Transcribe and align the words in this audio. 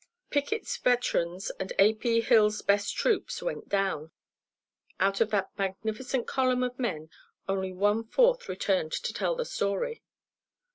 Pickett's 0.31 0.77
veterans 0.77 1.51
and 1.59 1.73
A. 1.77 1.93
P. 1.93 2.21
Hill's 2.21 2.63
best 2.63 2.95
troops 2.95 3.39
went 3.43 3.69
down. 3.69 4.09
Out 4.99 5.21
of 5.21 5.29
that 5.29 5.51
magnificent 5.59 6.25
column 6.25 6.63
of 6.63 6.79
men, 6.79 7.11
only 7.47 7.71
one 7.71 8.03
fourth 8.03 8.49
returned 8.49 8.93
to 8.93 9.13
tell 9.13 9.35
the 9.35 9.45
story. 9.45 10.01